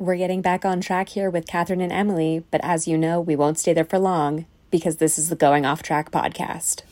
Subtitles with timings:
[0.00, 3.36] We're getting back on track here with Kathryn and Emily, but as you know, we
[3.36, 6.84] won't stay there for long because this is the Going Off Track podcast.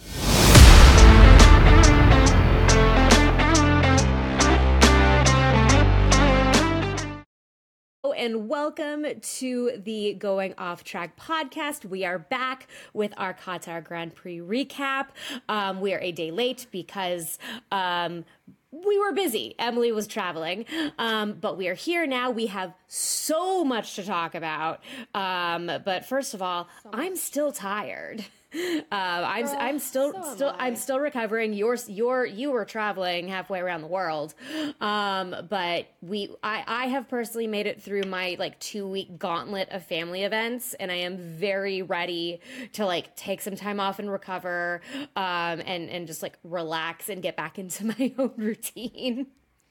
[8.18, 11.84] and welcome to the Going Off Track podcast.
[11.84, 15.10] We are back with our Qatar Grand Prix recap.
[15.48, 17.38] Um, we are a day late because
[17.70, 18.24] um,
[18.70, 19.54] we were busy.
[19.58, 20.66] Emily was traveling,
[20.98, 22.30] um, but we are here now.
[22.30, 24.80] We have so much to talk about.
[25.14, 28.24] Um, but first of all, so I'm still tired.
[28.54, 28.56] Uh,
[28.90, 31.52] I'm Girl, I'm still so still I'm still recovering.
[31.52, 34.34] You're you're you were traveling halfway around the world,
[34.80, 39.68] um, but we I I have personally made it through my like two week gauntlet
[39.70, 42.40] of family events, and I am very ready
[42.74, 44.80] to like take some time off and recover,
[45.14, 49.26] um, and and just like relax and get back into my own routine.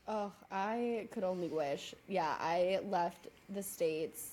[0.08, 1.94] Oh, I could only wish.
[2.08, 4.32] Yeah, I left the states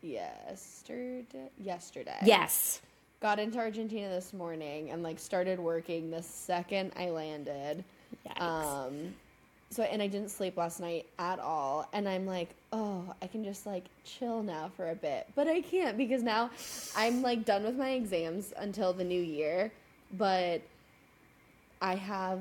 [0.00, 1.48] yesterday.
[1.58, 2.18] Yesterday.
[2.24, 2.80] Yes
[3.22, 7.84] got into Argentina this morning and like started working the second I landed.
[8.26, 8.42] Yikes.
[8.42, 9.14] Um
[9.70, 13.42] so and I didn't sleep last night at all and I'm like, "Oh, I can
[13.44, 16.50] just like chill now for a bit." But I can't because now
[16.94, 19.72] I'm like done with my exams until the new year,
[20.18, 20.60] but
[21.80, 22.40] I have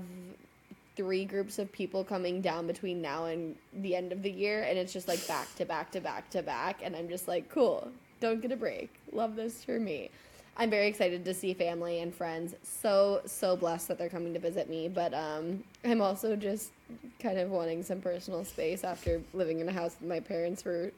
[0.98, 4.78] three groups of people coming down between now and the end of the year and
[4.78, 7.92] it's just like back to back to back to back and I'm just like, "Cool.
[8.20, 8.90] Don't get a break.
[9.14, 10.10] Love this for me."
[10.58, 12.56] I'm very excited to see family and friends.
[12.64, 16.72] So so blessed that they're coming to visit me, but um, I'm also just
[17.20, 20.92] kind of wanting some personal space after living in a house with my parents for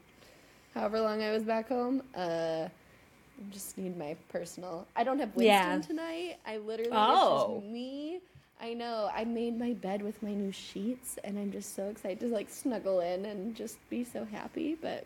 [0.74, 2.02] however long I was back home.
[2.14, 4.86] Uh, I just need my personal.
[4.96, 5.80] I don't have Winston yeah.
[5.80, 6.36] tonight.
[6.46, 7.54] I literally oh.
[7.56, 8.20] it's just me.
[8.60, 9.10] I know.
[9.14, 12.48] I made my bed with my new sheets, and I'm just so excited to like
[12.48, 14.76] snuggle in and just be so happy.
[14.80, 15.04] But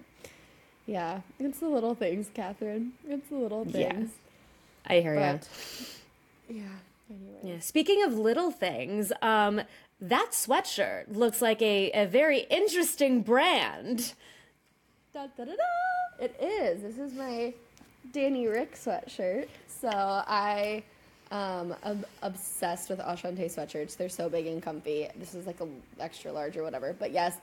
[0.86, 2.90] yeah, it's the little things, Kathryn.
[3.06, 3.74] It's the little things.
[4.10, 4.27] Yeah.
[4.86, 5.20] I hear you.
[6.48, 6.62] Yeah.
[7.10, 7.44] Anyways.
[7.44, 7.58] Yeah.
[7.60, 9.62] Speaking of little things, um,
[10.00, 14.14] that sweatshirt looks like a, a very interesting brand.
[15.12, 16.24] Da, da, da, da.
[16.24, 16.82] It is.
[16.82, 17.52] This is my
[18.12, 19.48] Danny Rick sweatshirt.
[19.66, 20.82] So I
[21.30, 23.96] um am obsessed with Enchanté sweatshirts.
[23.96, 25.08] They're so big and comfy.
[25.16, 25.68] This is like a
[26.00, 26.94] extra large or whatever.
[26.98, 27.36] But yes,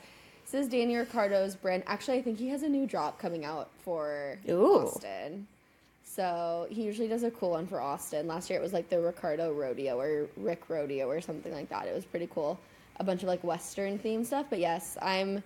[0.44, 1.84] this is Danny Ricciardo's brand.
[1.88, 4.88] Actually, I think he has a new drop coming out for Ooh.
[4.88, 5.48] Austin.
[6.16, 8.26] So he usually does a cool one for Austin.
[8.26, 11.88] Last year it was like the Ricciardo Rodeo or Rick Rodeo or something like that.
[11.88, 12.58] It was pretty cool.
[12.98, 14.46] A bunch of like Western themed stuff.
[14.50, 15.44] But yes, I'm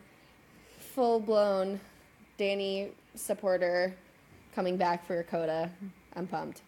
[0.77, 1.79] full blown
[2.37, 3.95] Danny supporter
[4.53, 5.71] coming back for COTA.
[6.15, 6.61] I'm pumped.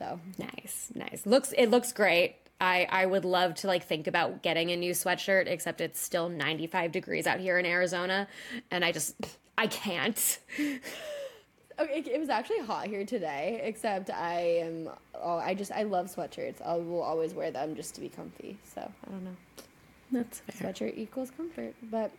[0.00, 1.24] So nice, nice.
[1.24, 2.34] Looks it looks great.
[2.60, 6.28] I I would love to like think about getting a new sweatshirt, except it's still
[6.28, 8.26] 95 degrees out here in Arizona,
[8.72, 9.14] and I just
[9.56, 10.38] I can't.
[11.78, 14.90] Okay, it was actually hot here today, except I am.
[15.14, 16.62] Oh, I just I love sweatshirts.
[16.64, 18.58] I will always wear them just to be comfy.
[18.74, 19.36] So I don't know.
[20.10, 20.72] That's fair.
[20.72, 21.74] Sweatshirt equals comfort.
[21.90, 22.12] But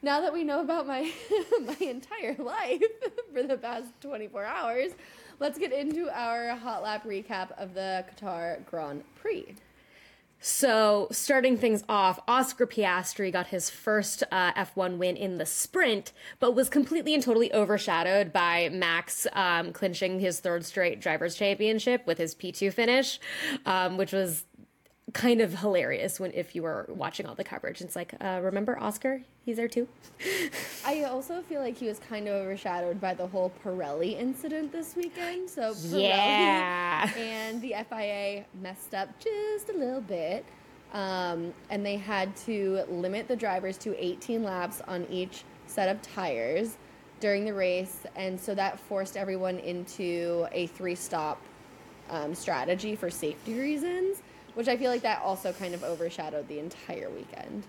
[0.00, 1.10] now that we know about my
[1.60, 2.82] my entire life
[3.32, 4.92] for the past 24 hours,
[5.38, 9.54] let's get into our hot lap recap of the Qatar Grand Prix.
[10.46, 16.12] So, starting things off, Oscar Piastri got his first uh, F1 win in the sprint,
[16.38, 22.06] but was completely and totally overshadowed by Max um, clinching his third straight drivers' championship
[22.06, 23.18] with his P2 finish,
[23.64, 24.44] um, which was
[25.14, 27.80] kind of hilarious when if you were watching all the coverage.
[27.80, 29.22] It's like, uh, remember Oscar?
[29.44, 29.88] He's there too.
[30.84, 34.96] I also feel like he was kind of overshadowed by the whole Pirelli incident this
[34.96, 35.48] weekend.
[35.48, 37.10] So Pirelli yeah.
[37.16, 40.44] and the FIA messed up just a little bit.
[40.92, 46.02] Um, and they had to limit the drivers to 18 laps on each set of
[46.02, 46.76] tires
[47.20, 48.00] during the race.
[48.16, 51.40] And so that forced everyone into a three stop
[52.10, 54.23] um, strategy for safety reasons
[54.54, 57.64] which I feel like that also kind of overshadowed the entire weekend.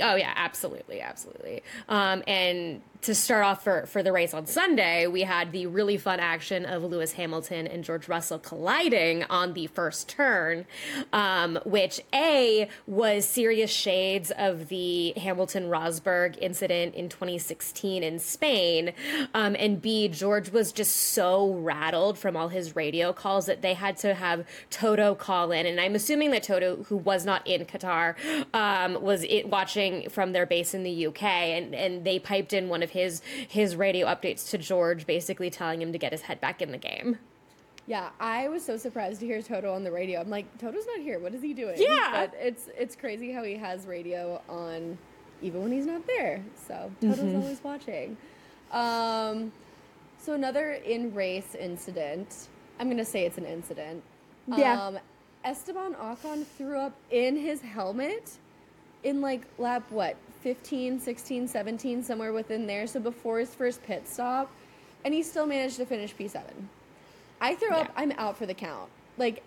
[0.00, 1.62] Oh yeah, absolutely, absolutely.
[1.88, 5.96] Um, and to start off for, for the race on Sunday, we had the really
[5.96, 10.64] fun action of Lewis Hamilton and George Russell colliding on the first turn,
[11.12, 18.92] um, which A was serious shades of the Hamilton Rosberg incident in 2016 in Spain.
[19.34, 23.74] Um, and B, George was just so rattled from all his radio calls that they
[23.74, 25.66] had to have Toto call in.
[25.66, 28.14] And I'm assuming that Toto, who was not in Qatar,
[28.54, 32.68] um, was it watching from their base in the UK, and, and they piped in
[32.68, 36.40] one of his his radio updates to George, basically telling him to get his head
[36.40, 37.18] back in the game.
[37.86, 40.20] Yeah, I was so surprised to hear Toto on the radio.
[40.20, 41.18] I'm like, Toto's not here.
[41.18, 41.74] What is he doing?
[41.78, 44.96] Yeah, but it's it's crazy how he has radio on
[45.40, 46.42] even when he's not there.
[46.68, 47.36] So Toto's mm-hmm.
[47.42, 48.16] always watching.
[48.70, 49.52] Um,
[50.18, 52.48] so another in race incident.
[52.78, 54.02] I'm gonna say it's an incident.
[54.46, 54.80] Yeah.
[54.80, 54.98] Um,
[55.44, 58.38] Esteban Ocon threw up in his helmet
[59.02, 62.86] in like lap what 15 16 17 somewhere within there.
[62.86, 64.50] So before his first pit stop
[65.04, 66.42] and he still managed to finish p7
[67.40, 67.82] i throw yeah.
[67.82, 68.88] up i'm out for the count.
[69.18, 69.42] Like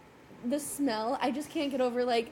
[0.46, 2.32] the smell i just can't get over like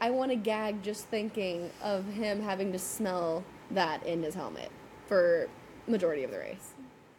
[0.00, 4.70] i want to gag just thinking of him having to smell that in his helmet
[5.06, 5.48] for
[5.86, 6.73] majority of the race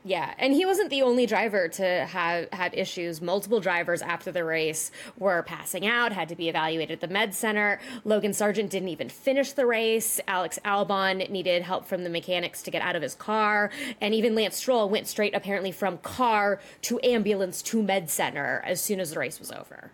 [0.08, 3.22] yeah, and he wasn't the only driver to have had issues.
[3.22, 7.34] Multiple drivers after the race were passing out, had to be evaluated at the med
[7.34, 7.80] center.
[8.04, 10.20] Logan Sargent didn't even finish the race.
[10.28, 14.36] Alex Albon needed help from the mechanics to get out of his car, and even
[14.36, 19.10] Lance Stroll went straight apparently from car to ambulance to med center as soon as
[19.10, 19.90] the race was over.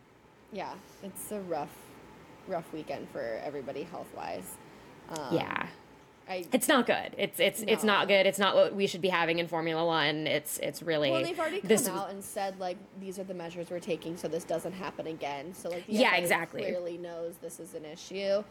[0.51, 0.73] Yeah,
[1.03, 1.69] it's a rough
[2.49, 4.57] rough weekend for everybody health wise.
[5.09, 5.67] Um, yeah.
[6.31, 7.13] I, it's not good.
[7.17, 7.73] It's it's no.
[7.73, 8.25] it's not good.
[8.25, 10.27] It's not what we should be having in Formula One.
[10.27, 11.21] It's it's really well.
[11.21, 14.29] They've already come this, out and said like these are the measures we're taking so
[14.29, 15.53] this doesn't happen again.
[15.53, 16.61] So like yeah, exactly.
[16.61, 18.43] Clearly knows this is an issue.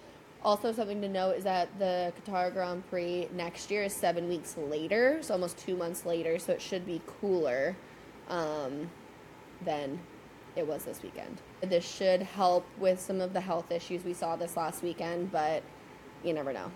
[0.42, 4.56] Also, something to note is that the Qatar Grand Prix next year is seven weeks
[4.58, 6.38] later, so almost two months later.
[6.38, 7.76] So it should be cooler
[8.28, 8.90] um,
[9.64, 10.00] than
[10.54, 11.40] it was this weekend.
[11.62, 15.62] This should help with some of the health issues we saw this last weekend, but
[16.22, 16.70] you never know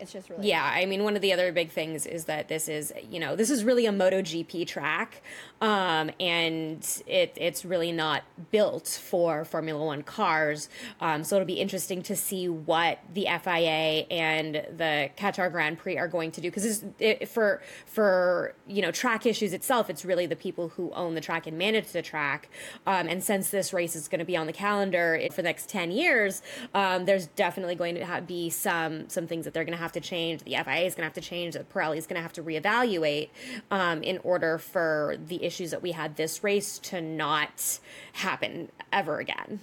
[0.00, 2.68] it's just really yeah i mean one of the other big things is that this
[2.68, 5.22] is you know this is really a MotoGP track
[5.60, 10.68] um, and it, it's really not built for formula one cars
[11.00, 15.96] um, so it'll be interesting to see what the fia and the qatar grand prix
[15.96, 16.84] are going to do because
[17.28, 21.46] for for you know track issues itself it's really the people who own the track
[21.46, 22.48] and manage the track
[22.86, 25.68] um, and since this race is going to be on the calendar for the next
[25.68, 26.42] 10 years
[26.74, 29.83] um, there's definitely going to have, be some some things that they're going to have
[29.92, 32.22] to change, the FIA is going to have to change, the Pirelli is going to
[32.22, 33.30] have to reevaluate
[33.70, 37.78] um, in order for the issues that we had this race to not
[38.12, 39.60] happen ever again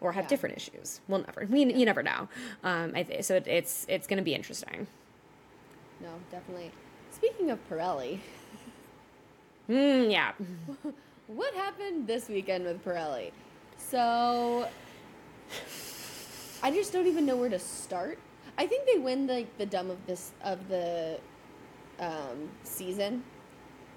[0.00, 0.28] or have yeah.
[0.28, 1.00] different issues.
[1.08, 2.28] We'll never, we, you never know.
[2.62, 4.86] Um, I th- so it, it's it's going to be interesting.
[6.00, 6.70] No, definitely.
[7.10, 8.18] Speaking of Pirelli,
[9.68, 10.32] mm, yeah.
[11.26, 13.32] what happened this weekend with Pirelli?
[13.78, 14.68] So
[16.62, 18.18] I just don't even know where to start
[18.58, 21.18] I think they win like the dumb of this of the
[21.98, 23.22] um, season.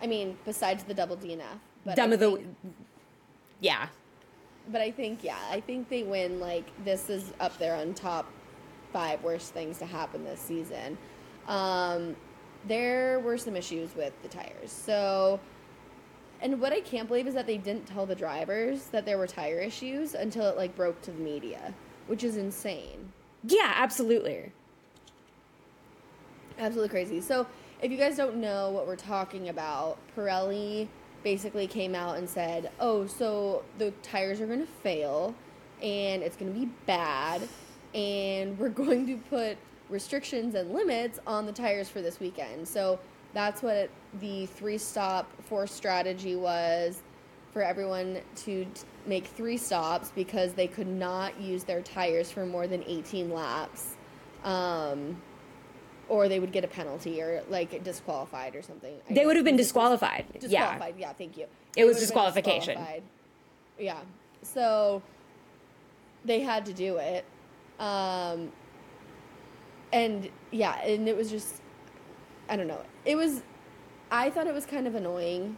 [0.02, 1.42] I mean, besides the double DNF,
[1.86, 2.70] but dumb I of think, the
[3.62, 3.88] yeah.
[4.72, 6.40] But I think yeah, I think they win.
[6.40, 8.32] Like this is up there on top
[8.92, 10.98] five worst things to happen this season.
[11.48, 12.16] Um,
[12.68, 15.40] there were some issues with the tires, so.
[16.42, 19.28] And what I can't believe is that they didn't tell the drivers that there were
[19.28, 21.74] tire issues until it like broke to the media,
[22.08, 23.12] which is insane.
[23.44, 24.52] Yeah, absolutely.
[26.58, 27.22] Absolutely crazy.
[27.22, 27.48] So,
[27.82, 30.90] if you guys don't know what we're talking about, Pirelli
[31.24, 35.34] basically came out and said, "Oh, so the tires are going to fail
[35.82, 37.48] and it's going to be bad
[37.94, 39.58] and we're going to put
[39.90, 43.00] restrictions and limits on the tires for this weekend." So,
[43.34, 43.90] that's what
[44.20, 47.02] the three-stop force strategy was
[47.54, 48.66] for everyone to
[49.10, 53.98] make three stops because they could not use their tires for more than 18 laps.
[54.44, 55.22] Um,
[56.08, 58.94] or they would get a penalty or like disqualified or something.
[59.10, 60.26] They would have been disqualified.
[60.40, 61.08] Disqualified, yeah.
[61.08, 61.46] yeah thank you.
[61.76, 62.80] It was disqualification.
[63.78, 64.00] Yeah.
[64.42, 65.02] So
[66.26, 67.26] they had to do it.
[67.80, 68.52] Um,
[69.94, 71.62] and yeah, and it was just,
[72.50, 72.82] I don't know.
[73.06, 73.44] It was,
[74.12, 75.58] I thought it was kind of annoying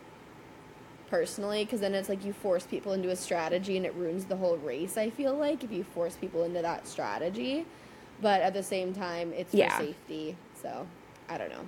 [1.12, 4.38] personally because then it's like you force people into a strategy and it ruins the
[4.38, 7.66] whole race i feel like if you force people into that strategy
[8.22, 9.78] but at the same time it's yeah.
[9.78, 10.88] for safety so
[11.28, 11.68] i don't know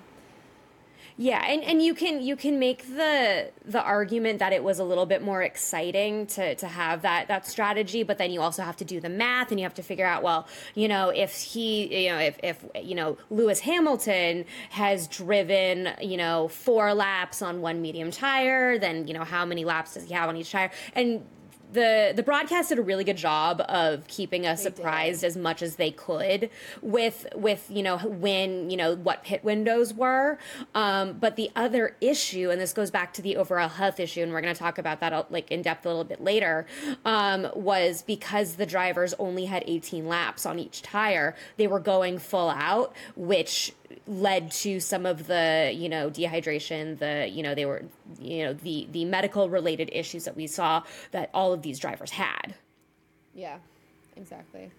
[1.15, 4.83] yeah, and, and you can you can make the the argument that it was a
[4.83, 8.75] little bit more exciting to to have that that strategy, but then you also have
[8.77, 12.05] to do the math and you have to figure out well, you know, if he,
[12.05, 17.61] you know, if if you know Lewis Hamilton has driven you know four laps on
[17.61, 20.71] one medium tire, then you know how many laps does he have on each tire,
[20.95, 21.23] and
[21.73, 25.27] the the broadcast did a really good job of keeping us they surprised did.
[25.27, 26.49] as much as they could
[26.81, 30.37] with with you know when you know what pit windows were
[30.75, 34.31] um, but the other issue and this goes back to the overall health issue and
[34.31, 36.65] we're going to talk about that uh, like in depth a little bit later
[37.05, 42.19] um, was because the drivers only had 18 laps on each tire they were going
[42.19, 43.73] full out which
[44.07, 47.83] led to some of the you know dehydration the you know they were
[48.19, 50.81] you know the the medical related issues that we saw
[51.11, 52.55] that all of these drivers had
[53.35, 53.57] yeah
[54.15, 54.71] exactly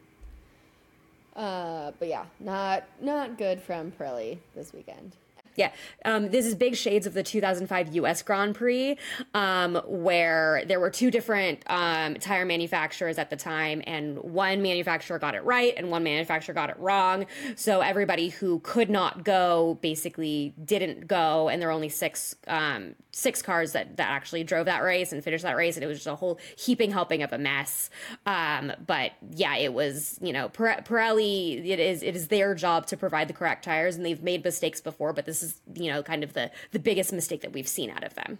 [1.37, 5.17] Uh, but yeah, not not good from Pirelli this weekend.
[5.57, 5.71] Yeah,
[6.05, 8.23] um, this is big shades of the 2005 U.S.
[8.23, 8.97] Grand Prix,
[9.35, 15.19] um, where there were two different um, tire manufacturers at the time, and one manufacturer
[15.19, 17.27] got it right and one manufacturer got it wrong.
[17.57, 22.95] So everybody who could not go basically didn't go, and there were only six um,
[23.13, 25.99] six cars that that actually drove that race and finished that race, and it was
[25.99, 27.91] just a whole heaping helping of a mess.
[28.27, 31.65] Um, but yeah, it was you know Pirelli.
[31.65, 34.81] It is it is their job to provide the correct tires, and they've made mistakes
[34.81, 37.91] before, but this is you know kind of the the biggest mistake that we've seen
[37.91, 38.39] out of them.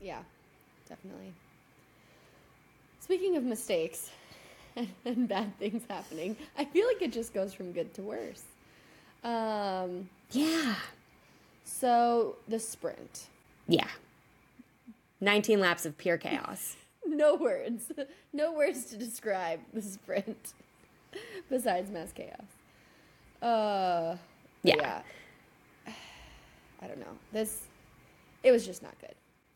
[0.00, 0.20] Yeah,
[0.88, 1.32] definitely.
[3.00, 4.10] Speaking of mistakes
[5.04, 8.44] and, bad things happening, I feel like it just goes from good to worse.
[9.24, 10.76] Um, yeah.
[11.64, 13.26] So the sprint.
[13.68, 13.88] Yeah.
[15.20, 16.76] 19 laps of pure chaos.
[17.06, 17.92] no words.
[18.32, 20.52] No words to describe the sprint
[21.50, 22.46] besides mass chaos.
[23.42, 24.16] Uh
[24.62, 24.76] yeah.
[24.76, 25.02] yeah.
[26.82, 27.18] I don't know.
[27.32, 27.62] This
[28.42, 29.14] it was just not good.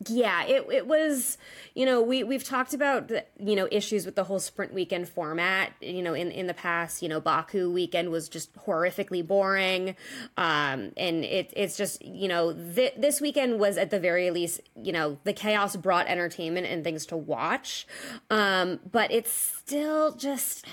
[0.09, 1.39] Yeah, it it was,
[1.75, 5.73] you know, we we've talked about you know, issues with the whole sprint weekend format,
[5.81, 9.97] you know, in in the past, you know, Baku weekend was just horrifically boring.
[10.37, 14.61] Um and it it's just, you know, th- this weekend was at the very least,
[14.77, 17.87] you know, the chaos brought entertainment and things to watch.
[18.31, 20.67] Um but it's still just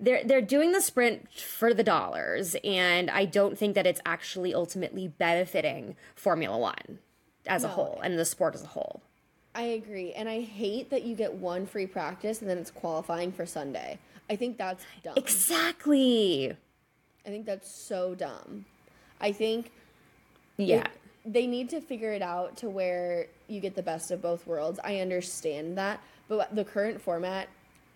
[0.00, 4.54] they're they're doing the sprint for the dollars, and I don't think that it's actually
[4.54, 6.98] ultimately benefiting Formula One
[7.46, 7.68] as no.
[7.68, 9.02] a whole and the sport as a whole.
[9.54, 13.32] I agree, and I hate that you get one free practice and then it's qualifying
[13.32, 13.98] for Sunday.
[14.30, 15.14] I think that's dumb.
[15.16, 16.56] Exactly.
[17.26, 18.66] I think that's so dumb.
[19.20, 19.72] I think
[20.56, 20.80] yeah.
[20.80, 20.90] It,
[21.24, 24.78] they need to figure it out to where you get the best of both worlds.
[24.82, 27.48] I understand that, but the current format,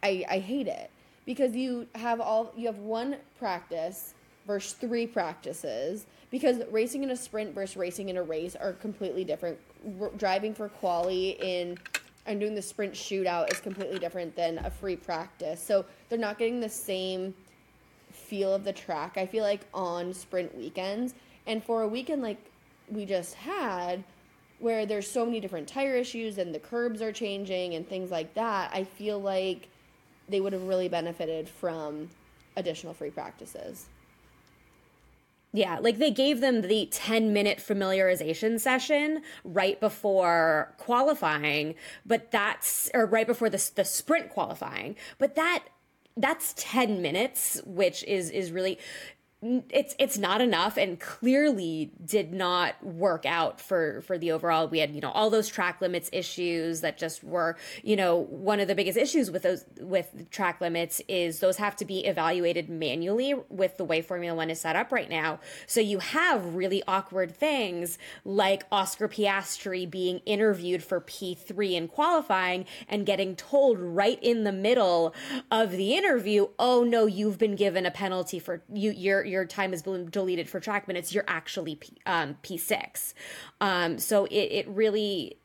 [0.02, 0.90] I, I hate it
[1.24, 4.14] because you have all you have one practice
[4.46, 9.24] versus three practices because racing in a sprint versus racing in a race are completely
[9.24, 9.58] different.
[10.00, 11.78] R- driving for quali in
[12.26, 15.60] and doing the sprint shootout is completely different than a free practice.
[15.60, 17.34] So they're not getting the same
[18.12, 19.16] feel of the track.
[19.16, 21.14] I feel like on sprint weekends
[21.46, 22.38] and for a weekend like
[22.88, 24.04] we just had
[24.58, 28.32] where there's so many different tire issues and the curbs are changing and things like
[28.34, 29.68] that, I feel like
[30.28, 32.10] they would have really benefited from
[32.56, 33.86] additional free practices.
[35.54, 41.74] Yeah, like they gave them the 10 minute familiarization session right before qualifying,
[42.06, 45.64] but that's, or right before the, the sprint qualifying, but that,
[46.16, 48.78] that's 10 minutes, which is, is really,
[49.42, 54.78] it's it's not enough and clearly did not work out for for the overall we
[54.78, 58.68] had you know all those track limits issues that just were you know one of
[58.68, 63.34] the biggest issues with those with track limits is those have to be evaluated manually
[63.48, 65.40] with the way formula 1 is set up right now.
[65.66, 72.66] So you have really awkward things like Oscar Piastri being interviewed for P3 in qualifying
[72.88, 75.14] and getting told right in the middle
[75.50, 79.74] of the interview oh no you've been given a penalty for you you're your time
[79.74, 83.14] is deleted for track limits, you're actually P, um, P6.
[83.60, 85.36] Um, so it, it really,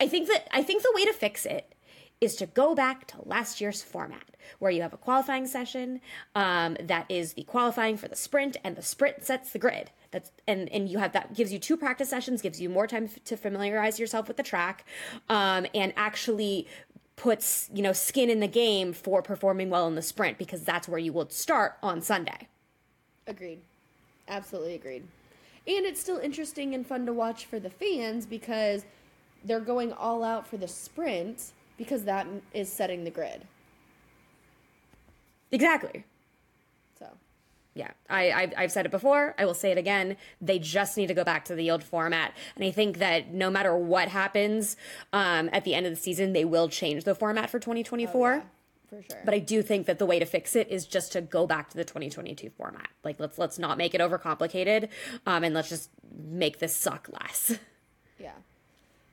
[0.00, 1.74] I think that, I think the way to fix it
[2.22, 4.22] is to go back to last year's format
[4.60, 6.00] where you have a qualifying session
[6.36, 10.30] um, that is the qualifying for the sprint and the sprint sets the grid that's
[10.46, 13.22] and and you have that gives you two practice sessions gives you more time f-
[13.24, 14.84] to familiarize yourself with the track
[15.28, 16.68] um, and actually
[17.16, 20.88] puts you know skin in the game for performing well in the sprint because that's
[20.88, 22.46] where you will start on sunday
[23.26, 23.60] Agreed.
[24.28, 25.04] Absolutely agreed.
[25.66, 28.84] And it's still interesting and fun to watch for the fans because
[29.44, 33.46] they're going all out for the sprint because that is setting the grid.
[35.52, 36.04] Exactly.
[36.98, 37.06] So.
[37.74, 39.34] Yeah, I, I've, I've said it before.
[39.38, 40.16] I will say it again.
[40.40, 42.34] They just need to go back to the old format.
[42.56, 44.76] And I think that no matter what happens
[45.12, 48.32] um, at the end of the season, they will change the format for 2024.
[48.32, 48.42] Oh, yeah
[48.92, 49.22] for sure.
[49.24, 51.70] But I do think that the way to fix it is just to go back
[51.70, 52.88] to the 2022 format.
[53.02, 54.88] Like let's let's not make it overcomplicated,
[55.26, 57.58] um, and let's just make this suck less.
[58.18, 58.30] Yeah,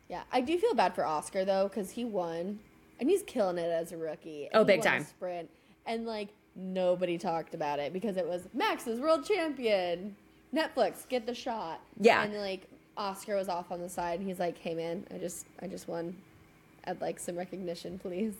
[0.07, 0.21] yeah.
[0.31, 2.59] I do feel bad for Oscar though because he won,
[3.00, 4.50] and he's killing it as a rookie.
[4.53, 5.50] Oh, big time sprint,
[5.88, 10.15] and like nobody talked about it because it was Max is world champion.
[10.53, 11.81] Netflix, get the shot.
[12.00, 15.17] Yeah, and like Oscar was off on the side, and he's like, "Hey man, I
[15.17, 16.15] just I just won.
[16.86, 18.36] I'd like some recognition, please."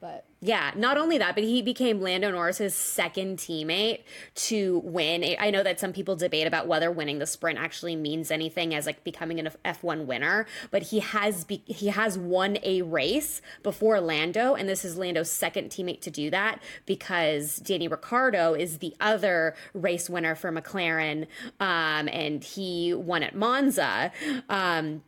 [0.00, 4.02] But yeah, not only that, but he became Lando Norris's second teammate
[4.36, 5.34] to win.
[5.40, 8.86] I know that some people debate about whether winning the sprint actually means anything as
[8.86, 14.00] like becoming an F1 winner, but he has be- he has won a race before
[14.00, 18.94] Lando, and this is Lando's second teammate to do that because Danny Ricciardo is the
[19.00, 21.26] other race winner for McLaren,
[21.58, 24.12] um, and he won at Monza.
[24.48, 25.02] Um,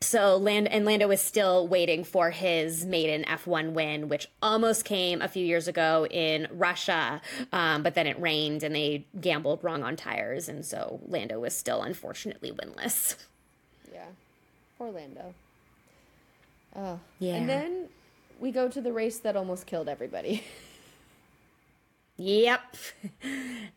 [0.00, 5.20] so Land and Lando is still waiting for his maiden F1 win, which almost came
[5.20, 7.20] a few years ago in Russia,
[7.52, 11.56] um, but then it rained and they gambled wrong on tires, and so Lando was
[11.56, 13.16] still unfortunately winless.
[13.92, 14.06] Yeah,
[14.78, 15.34] poor Lando.
[16.76, 17.34] Oh, yeah.
[17.34, 17.88] And then
[18.38, 20.44] we go to the race that almost killed everybody.
[22.18, 22.76] Yep.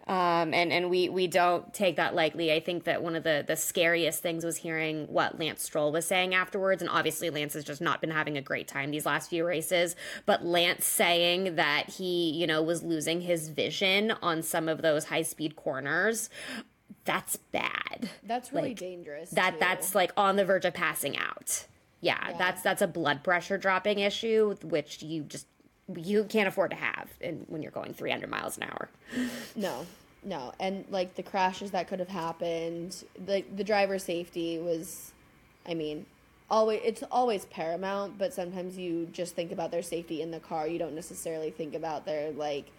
[0.07, 2.51] Um, and, and we, we don't take that lightly.
[2.51, 6.05] I think that one of the, the scariest things was hearing what Lance Stroll was
[6.05, 6.81] saying afterwards.
[6.81, 9.95] And obviously, Lance has just not been having a great time these last few races.
[10.25, 15.05] But Lance saying that he, you know, was losing his vision on some of those
[15.05, 16.29] high speed corners.
[17.05, 18.09] That's bad.
[18.23, 19.29] That's really like, dangerous.
[19.29, 19.57] That too.
[19.59, 21.67] that's like on the verge of passing out.
[22.01, 25.47] Yeah, yeah, that's that's a blood pressure dropping issue, which you just
[25.95, 28.89] you can't afford to have in, when you're going 300 miles an hour.
[29.55, 29.85] No,
[30.23, 35.13] no, and like the crashes that could have happened, the the driver safety was,
[35.65, 36.05] I mean,
[36.49, 38.17] always it's always paramount.
[38.17, 40.67] But sometimes you just think about their safety in the car.
[40.67, 42.71] You don't necessarily think about their like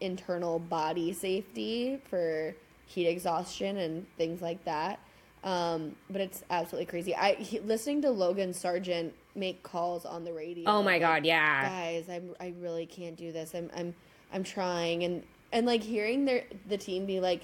[0.00, 2.54] internal body safety for
[2.86, 5.00] heat exhaustion and things like that.
[5.42, 7.14] Um, but it's absolutely crazy.
[7.14, 10.68] I he, listening to Logan Sargent make calls on the radio.
[10.68, 11.68] Oh my god, yeah.
[11.68, 13.54] Guys, I'm I really can't do this.
[13.54, 13.94] I'm I'm
[14.32, 17.42] I'm trying and and like hearing their the team be like,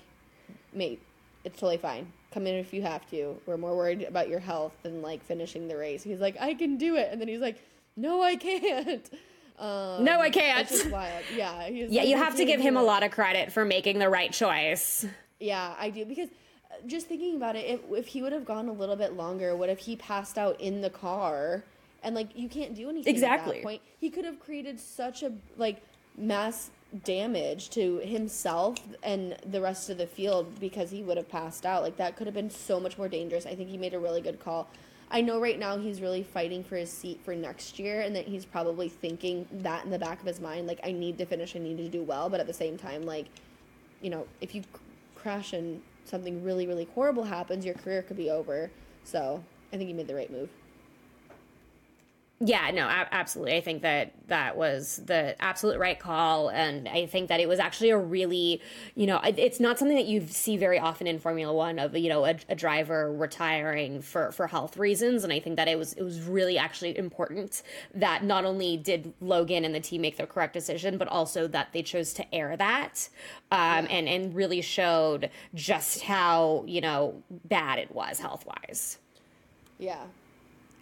[0.74, 1.00] "Mate,
[1.44, 2.12] it's totally fine.
[2.32, 3.36] Come in if you have to.
[3.46, 6.76] We're more worried about your health than like finishing the race." He's like, "I can
[6.76, 7.58] do it." And then he's like,
[7.96, 9.08] "No, I can't."
[9.58, 10.68] Um, no, I can't.
[10.68, 11.24] Just wild.
[11.34, 11.66] Yeah.
[11.68, 12.80] yeah, like, you have to give him it.
[12.80, 15.06] a lot of credit for making the right choice.
[15.40, 16.28] Yeah, I do because
[16.86, 19.68] just thinking about it, if, if he would have gone a little bit longer, what
[19.68, 21.64] if he passed out in the car?
[22.06, 23.56] and like you can't do anything exactly.
[23.56, 25.82] At that point, he could have created such a like
[26.16, 26.70] mass
[27.04, 31.82] damage to himself and the rest of the field because he would have passed out.
[31.82, 33.44] Like that could have been so much more dangerous.
[33.44, 34.68] I think he made a really good call.
[35.10, 38.26] I know right now he's really fighting for his seat for next year and that
[38.26, 41.56] he's probably thinking that in the back of his mind like I need to finish,
[41.56, 43.26] I need to do well, but at the same time like
[44.00, 44.62] you know, if you
[45.16, 48.70] crash and something really really horrible happens, your career could be over.
[49.04, 49.42] So,
[49.72, 50.50] I think he made the right move.
[52.38, 53.56] Yeah, no, absolutely.
[53.56, 56.50] I think that that was the absolute right call.
[56.50, 58.60] And I think that it was actually a really,
[58.94, 62.10] you know, it's not something that you see very often in Formula One of, you
[62.10, 65.24] know, a, a, driver retiring for, for health reasons.
[65.24, 67.62] And I think that it was, it was really actually important
[67.94, 71.72] that not only did Logan and the team make the correct decision, but also that
[71.72, 73.08] they chose to air that
[73.50, 78.98] um, and, and really showed just how, you know, bad it was health wise.
[79.78, 80.04] Yeah.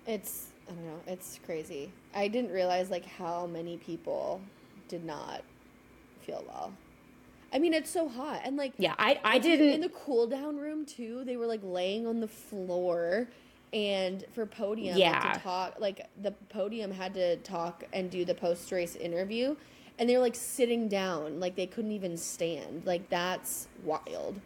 [0.04, 1.00] It's, I don't know.
[1.07, 1.92] It's crazy.
[2.14, 4.40] I didn't realize like how many people
[4.88, 5.42] did not
[6.22, 6.72] feel well.
[7.53, 10.57] I mean, it's so hot, and like yeah, I I didn't in the cool down
[10.57, 11.22] room too.
[11.24, 13.29] They were like laying on the floor,
[13.72, 18.24] and for podium, yeah, like, to talk like the podium had to talk and do
[18.24, 19.55] the post race interview,
[19.98, 22.83] and they were like sitting down, like they couldn't even stand.
[22.87, 24.40] Like that's wild,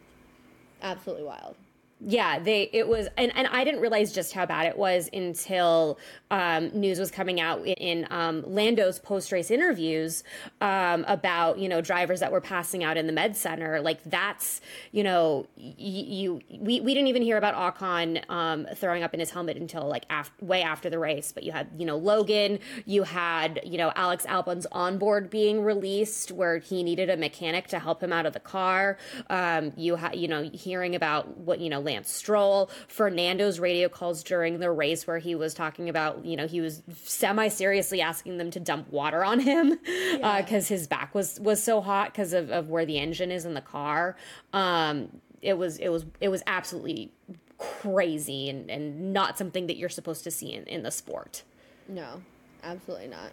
[0.83, 1.55] absolutely wild
[2.01, 5.97] yeah they it was and, and i didn't realize just how bad it was until
[6.31, 10.23] um, news was coming out in, in um, lando's post-race interviews
[10.61, 13.81] um, about you know drivers that were passing out in the med center.
[13.81, 19.03] Like that's you know you, you we, we didn't even hear about Ocon um, throwing
[19.03, 21.31] up in his helmet until like af- way after the race.
[21.31, 26.31] But you had you know logan you had you know alex albon's onboard being released
[26.31, 28.97] where he needed a mechanic to help him out of the car.
[29.29, 34.23] Um, you had you know hearing about what you know Lance Stroll, Fernando's radio calls
[34.23, 38.37] during the race where he was talking about, you know, he was semi seriously asking
[38.37, 39.83] them to dump water on him because
[40.19, 40.37] yeah.
[40.37, 43.55] uh, his back was was so hot because of, of where the engine is in
[43.55, 44.15] the car.
[44.53, 45.09] Um,
[45.41, 47.11] it was it was it was absolutely
[47.57, 51.43] crazy and, and not something that you're supposed to see in, in the sport.
[51.87, 52.21] No,
[52.63, 53.31] absolutely not.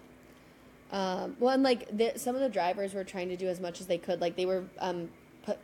[0.93, 3.81] Um, well, and like the, some of the drivers were trying to do as much
[3.81, 4.21] as they could.
[4.21, 5.11] Like they were um,
[5.43, 5.59] put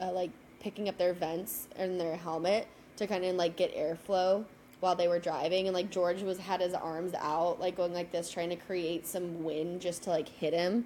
[0.00, 0.30] uh, like
[0.66, 4.44] picking up their vents and their helmet to kind of like get airflow
[4.80, 8.10] while they were driving and like George was had his arms out like going like
[8.10, 10.84] this trying to create some wind just to like hit him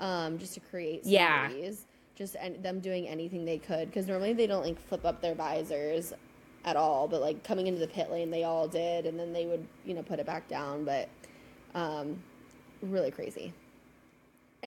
[0.00, 1.48] um just to create some yeah.
[1.48, 5.22] breeze just and them doing anything they could because normally they don't like flip up
[5.22, 6.12] their visors
[6.66, 9.46] at all but like coming into the pit lane they all did and then they
[9.46, 11.08] would you know put it back down but
[11.74, 12.22] um
[12.82, 13.50] really crazy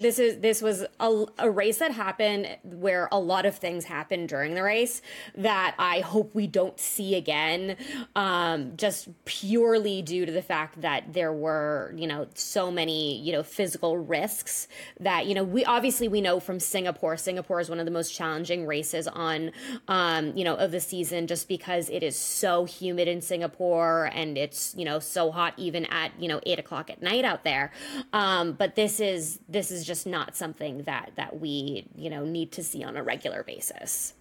[0.02, 4.28] this is this was a, a, race that happened where a lot of things happened
[4.28, 5.02] during the race
[5.36, 7.78] that I hope we don't see again.
[8.14, 13.32] Um, just purely due to the fact that there were you know so many you
[13.32, 14.68] know physical risks
[15.00, 17.16] that you know we obviously we know from Singapore.
[17.16, 19.52] Singapore is one of the most challenging races on
[19.88, 24.38] um, you know of the season just because it is so humid in Singapore and
[24.38, 27.72] it's you know so hot even at you know eight o'clock at night out there.
[28.12, 32.52] Um, but this is this is just not something that that we you know need
[32.54, 34.14] to see on a regular basis.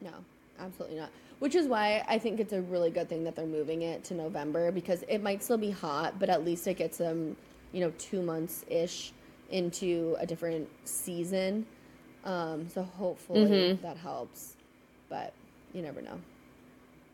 [0.00, 0.12] No,
[0.58, 1.10] absolutely not.
[1.38, 4.14] Which is why I think it's a really good thing that they're moving it to
[4.14, 7.36] November because it might still be hot, but at least it gets them,
[7.72, 9.12] you know, two months ish
[9.50, 11.66] into a different season.
[12.24, 13.82] Um, so hopefully mm-hmm.
[13.82, 14.56] that helps,
[15.08, 15.32] but
[15.72, 16.20] you never know.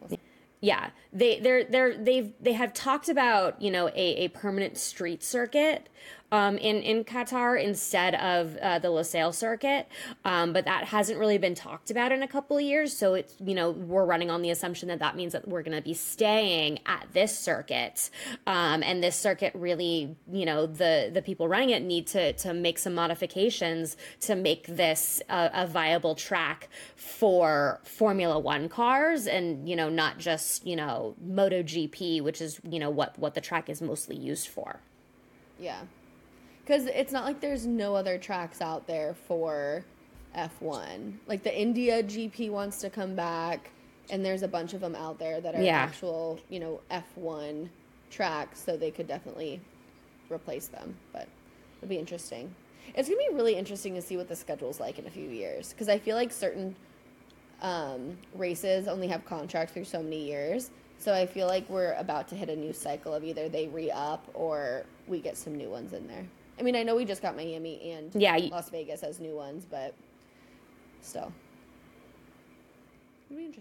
[0.01, 0.19] We'll
[0.61, 5.23] yeah, they they're they're they've they have talked about you know a, a permanent street
[5.23, 5.89] circuit
[6.31, 9.89] um, in in Qatar instead of uh, the Losail circuit,
[10.25, 12.93] um, but that hasn't really been talked about in a couple of years.
[12.97, 15.77] So it's you know we're running on the assumption that that means that we're going
[15.77, 18.11] to be staying at this circuit,
[18.47, 22.53] um, and this circuit really you know the the people running it need to to
[22.53, 29.69] make some modifications to make this a, a viable track for Formula One cars, and
[29.69, 33.71] you know not just you know MotoGP, which is you know what what the track
[33.71, 34.81] is mostly used for.
[35.59, 35.81] Yeah
[36.69, 39.87] because it's not like there's no other tracks out there for
[40.37, 41.15] F1.
[41.27, 43.71] Like the India GP wants to come back,
[44.11, 45.79] and there's a bunch of them out there that are yeah.
[45.79, 47.71] actual, you know, F1
[48.11, 49.63] tracks, so they could definitely
[50.29, 50.95] replace them.
[51.11, 51.27] But
[51.79, 52.55] it'd be interesting.
[52.95, 55.73] It's gonna be really interesting to see what the schedule's like in a few years
[55.73, 56.77] because I feel like certain
[57.63, 60.71] um, races only have contracts for so many years.
[60.99, 63.91] So I feel like we're about to hit a new cycle of either they re
[63.91, 66.27] up or we get some new ones in there.
[66.59, 69.65] I mean, I know we just got Miami and yeah, Las Vegas as new ones,
[69.71, 69.95] but
[71.01, 71.33] still.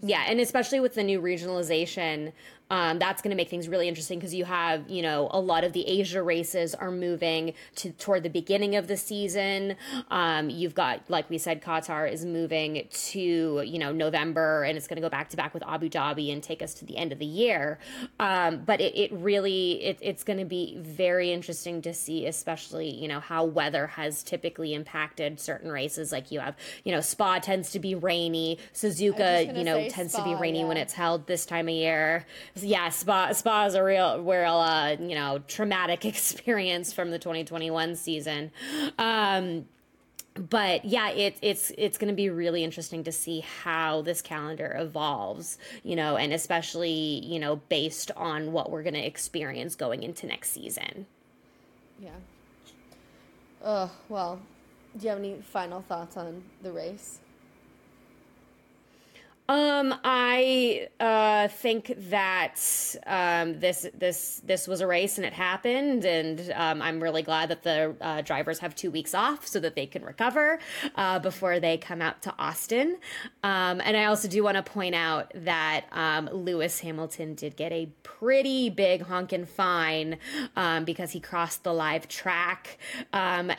[0.02, 2.32] Yeah, and especially with the new regionalization,
[2.70, 5.64] um, that's going to make things really interesting because you have, you know, a lot
[5.64, 9.76] of the Asia races are moving to toward the beginning of the season.
[10.10, 14.86] Um, you've got, like we said, Qatar is moving to, you know, November, and it's
[14.86, 17.12] going to go back to back with Abu Dhabi and take us to the end
[17.12, 17.78] of the year.
[18.20, 22.90] Um, but it, it really, it, it's going to be very interesting to see, especially,
[22.90, 26.12] you know, how weather has typically impacted certain races.
[26.12, 30.22] Like you have, you know, Spa tends to be rainy, Suzuka, you know, tends Spa,
[30.22, 30.66] to be rainy yeah.
[30.66, 32.26] when it's held this time of year
[32.64, 37.96] yeah, spa spa is a real, real, uh, you know, traumatic experience from the 2021
[37.96, 38.50] season.
[38.98, 39.66] Um,
[40.38, 44.76] but yeah, it, it's it's going to be really interesting to see how this calendar
[44.78, 50.02] evolves, you know, and especially you know based on what we're going to experience going
[50.02, 51.06] into next season.
[52.00, 52.10] Yeah.
[53.64, 54.40] Oh well,
[54.96, 57.18] do you have any final thoughts on the race?
[59.50, 62.60] Um, I uh, think that
[63.06, 67.48] um, this this this was a race and it happened, and um, I'm really glad
[67.48, 70.58] that the uh, drivers have two weeks off so that they can recover
[70.96, 72.98] uh, before they come out to Austin.
[73.42, 77.72] Um, and I also do want to point out that um, Lewis Hamilton did get
[77.72, 80.18] a pretty big honking fine
[80.56, 82.76] um, because he crossed the live track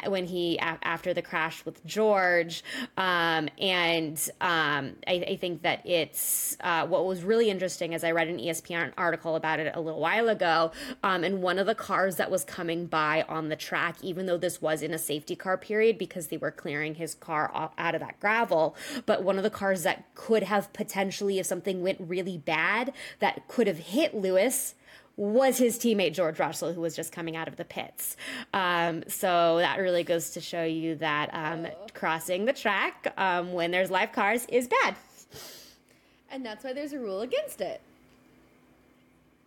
[0.06, 2.63] when he a- after the crash with George,
[2.95, 8.37] and I, I think that it's uh, what was really interesting as I read an
[8.37, 10.71] ESPN article about it a little while ago.
[11.03, 14.37] Um, and one of the cars that was coming by on the track, even though
[14.37, 18.01] this was in a safety car period because they were clearing his car out of
[18.01, 22.37] that gravel, but one of the cars that could have potentially, if something went really
[22.37, 24.75] bad, that could have hit Lewis
[25.19, 28.15] was his teammate George Russell, who was just coming out of the pits.
[28.53, 33.71] Um, so that really goes to show you that um, crossing the track um, when
[33.71, 34.95] there's live cars is bad.
[36.31, 37.81] And that's why there's a rule against it.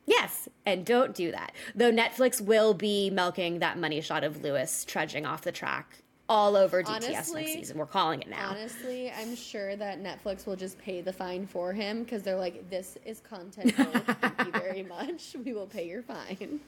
[0.04, 1.52] Yes, and don't do that.
[1.74, 6.56] Though Netflix will be milking that money shot of Lewis trudging off the track all
[6.56, 7.78] over DTS honestly, next season.
[7.78, 8.50] We're calling it now.
[8.50, 12.68] Honestly, I'm sure that Netflix will just pay the fine for him because they're like,
[12.70, 13.74] this is content.
[13.76, 15.36] Thank you very much.
[15.44, 16.60] We will pay your fine.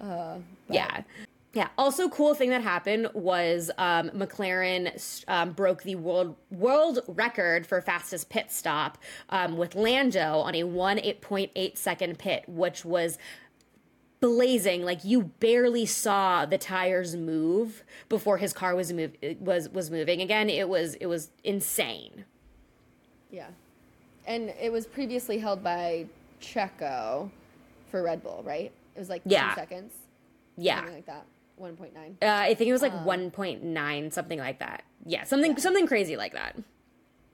[0.00, 1.02] Uh, yeah.
[1.54, 1.68] Yeah.
[1.78, 7.80] Also, cool thing that happened was um, McLaren um, broke the world world record for
[7.80, 8.98] fastest pit stop
[9.30, 13.18] um, with Lando on a one eight point eight second pit, which was
[14.20, 14.84] blazing.
[14.84, 20.20] Like you barely saw the tires move before his car was move was was moving
[20.20, 20.50] again.
[20.50, 22.24] It was it was insane.
[23.30, 23.48] Yeah,
[24.26, 26.06] and it was previously held by
[26.40, 27.30] Checo
[27.90, 28.70] for Red Bull, right?
[28.94, 29.50] It was like yeah.
[29.50, 29.94] two seconds.
[30.56, 31.24] Yeah, something like that.
[31.60, 31.88] 1.9.
[31.94, 34.84] Uh, I think it was like um, 1.9, something like that.
[35.04, 35.58] Yeah, something yeah.
[35.58, 36.56] something crazy like that.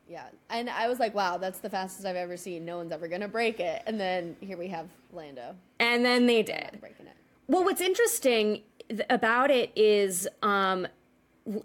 [0.09, 2.65] Yeah, and I was like, wow, that's the fastest I've ever seen.
[2.65, 3.83] No one's ever gonna break it.
[3.87, 5.55] And then here we have Lando.
[5.81, 6.79] And then they did.
[6.81, 7.17] Breaking it.
[7.47, 8.63] Well, what's interesting
[9.11, 10.87] about it is um,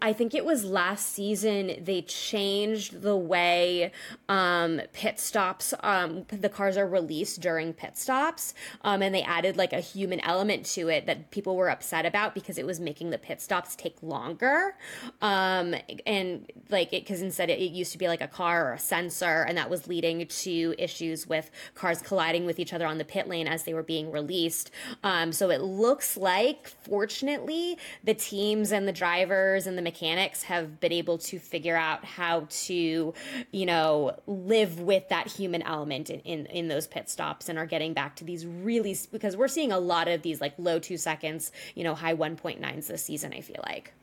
[0.02, 3.92] I think it was last season they changed the way
[4.28, 9.56] um, pit stops, um, the cars are released during pit stops, um, and they added
[9.56, 13.08] like a human element to it that people were upset about because it was making
[13.08, 14.74] the pit stops take longer,
[15.22, 18.72] um, and like it because instead it, it, used to be like a car or
[18.74, 22.98] a sensor, and that was leading to issues with cars colliding with each other on
[22.98, 24.70] the pit lane as they were being released.
[25.02, 30.80] Um, so it looks like, fortunately, the teams and the drivers and the mechanics have
[30.80, 33.14] been able to figure out how to,
[33.50, 37.66] you know, live with that human element in, in, in those pit stops and are
[37.66, 40.98] getting back to these really, because we're seeing a lot of these like low two
[40.98, 43.94] seconds, you know, high 1.9s this season, I feel like.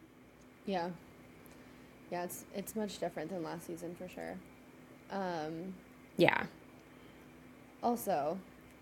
[0.66, 0.90] Yeah.
[2.12, 4.36] Yeah, it's it's much different than last season for sure.
[5.12, 5.74] Um,
[6.16, 6.46] yeah.
[7.84, 8.40] Also,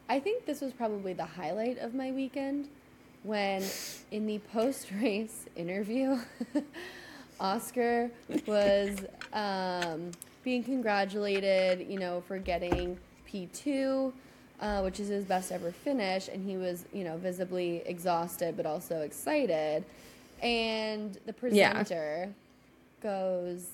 [0.08, 2.70] I think this was probably the highlight of my weekend
[3.26, 3.64] when
[4.12, 6.18] in the post race interview,
[7.40, 8.10] Oscar
[8.48, 10.12] was um,
[10.44, 14.14] being congratulated, you know, for getting P2,
[14.62, 16.30] uh, which is his best ever finish.
[16.30, 19.84] And he was, you know, visibly exhausted, but also excited.
[20.42, 23.10] And the presenter yeah.
[23.10, 23.68] goes,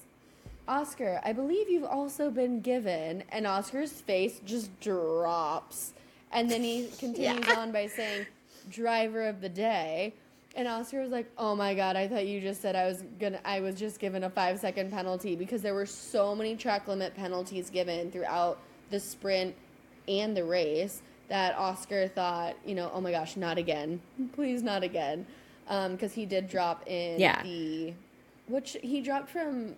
[0.67, 3.23] Oscar, I believe you've also been given.
[3.29, 5.93] And Oscar's face just drops.
[6.31, 7.59] And then he continues yeah.
[7.59, 8.25] on by saying,
[8.69, 10.13] driver of the day.
[10.55, 13.39] And Oscar was like, "Oh my god, I thought you just said I was gonna
[13.45, 17.15] I was just given a 5 second penalty because there were so many track limit
[17.15, 19.55] penalties given throughout the sprint
[20.07, 24.01] and the race that Oscar thought, you know, oh my gosh, not again.
[24.33, 25.25] Please not again."
[25.67, 27.41] Um, cuz he did drop in yeah.
[27.43, 27.93] the
[28.47, 29.75] which he dropped from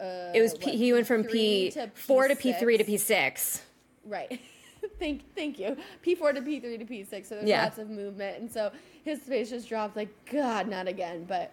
[0.00, 3.62] uh, it was P, he went from P four to P three to P six.
[4.04, 4.40] Right.
[4.98, 5.76] thank thank you.
[6.04, 7.26] P4 to P3 to P6.
[7.26, 7.64] So there's yeah.
[7.64, 8.40] lots of movement.
[8.40, 8.70] And so
[9.04, 11.24] his face just dropped like, God, not again.
[11.24, 11.52] But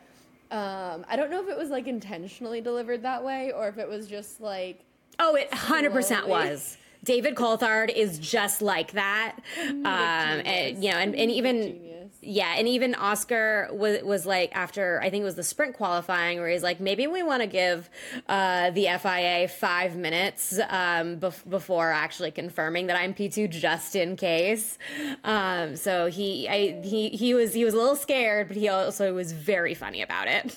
[0.51, 3.87] um, I don't know if it was like intentionally delivered that way or if it
[3.87, 4.83] was just like.
[5.19, 6.77] Oh, it 100% was.
[7.03, 9.37] David Coulthard is just like that.
[9.59, 11.90] Um, and, you know, and, and even.
[12.23, 16.39] Yeah, and even Oscar was was like after I think it was the sprint qualifying
[16.39, 17.89] where he's like maybe we want to give
[18.29, 23.95] uh, the FIA five minutes um, bef- before actually confirming that I'm P two just
[23.95, 24.77] in case.
[25.23, 29.15] Um, so he I, he he was he was a little scared, but he also
[29.15, 30.55] was very funny about it.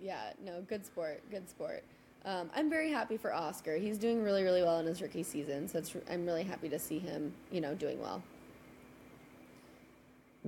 [0.00, 1.84] Yeah, no, good sport, good sport.
[2.24, 3.76] Um, I'm very happy for Oscar.
[3.76, 6.98] He's doing really really well in his rookie season, so I'm really happy to see
[6.98, 8.22] him you know doing well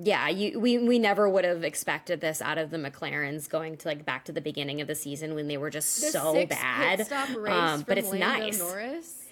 [0.00, 3.88] yeah, you, we we never would have expected this out of the McLarens going to
[3.88, 7.00] like back to the beginning of the season when they were just the so bad.
[7.10, 8.58] Um, but it's Lando nice.
[8.60, 9.24] Norris.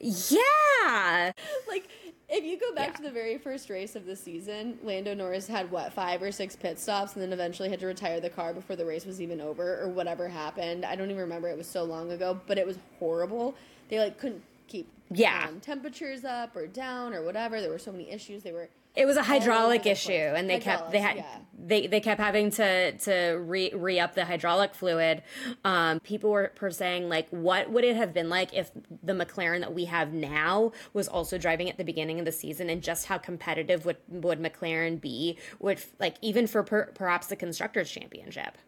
[0.00, 1.30] Yeah,
[1.68, 1.88] like
[2.28, 2.96] if you go back yeah.
[2.96, 6.56] to the very first race of the season, Lando Norris had what five or six
[6.56, 9.40] pit stops, and then eventually had to retire the car before the race was even
[9.40, 10.84] over, or whatever happened.
[10.84, 13.54] I don't even remember; it was so long ago, but it was horrible.
[13.88, 17.60] They like couldn't keep yeah um, temperatures up or down or whatever.
[17.60, 18.42] There were so many issues.
[18.42, 21.38] They were it was a hydraulic issue, and they kept they had yeah.
[21.58, 25.22] they they kept having to to re re up the hydraulic fluid.
[25.64, 28.70] Um, people were, were saying like, what would it have been like if
[29.02, 32.68] the McLaren that we have now was also driving at the beginning of the season,
[32.68, 37.36] and just how competitive would would McLaren be with like even for per, perhaps the
[37.36, 38.58] constructors championship?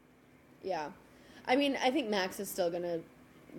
[0.62, 0.88] Yeah,
[1.46, 3.00] I mean, I think Max is still gonna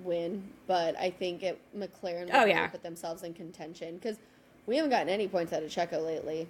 [0.04, 2.66] win, but I think it McLaren will oh, yeah.
[2.68, 4.18] put themselves in contention because
[4.66, 6.48] we haven't gotten any points out of Checo lately.